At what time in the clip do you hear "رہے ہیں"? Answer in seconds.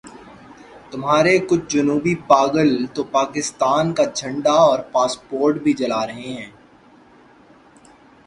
6.07-6.49